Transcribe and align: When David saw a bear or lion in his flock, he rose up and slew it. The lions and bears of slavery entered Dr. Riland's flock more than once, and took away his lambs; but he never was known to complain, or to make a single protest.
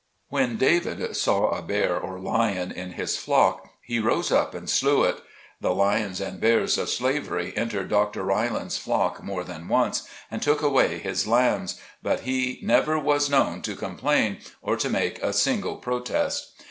When 0.29 0.57
David 0.57 1.15
saw 1.15 1.49
a 1.49 1.61
bear 1.61 1.95
or 1.95 2.19
lion 2.19 2.71
in 2.71 2.93
his 2.93 3.17
flock, 3.17 3.69
he 3.83 3.99
rose 3.99 4.31
up 4.31 4.55
and 4.55 4.67
slew 4.67 5.03
it. 5.03 5.21
The 5.61 5.75
lions 5.75 6.19
and 6.19 6.41
bears 6.41 6.79
of 6.79 6.89
slavery 6.89 7.53
entered 7.55 7.89
Dr. 7.89 8.23
Riland's 8.23 8.79
flock 8.79 9.23
more 9.23 9.43
than 9.43 9.67
once, 9.67 10.07
and 10.31 10.41
took 10.41 10.63
away 10.63 10.97
his 10.97 11.27
lambs; 11.27 11.79
but 12.01 12.21
he 12.21 12.57
never 12.63 12.97
was 12.97 13.29
known 13.29 13.61
to 13.61 13.75
complain, 13.75 14.39
or 14.63 14.75
to 14.75 14.89
make 14.89 15.21
a 15.21 15.31
single 15.33 15.75
protest. 15.75 16.51